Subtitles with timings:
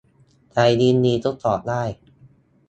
[0.51, 1.83] ใช้ลิงก์นี้ทดสอบได้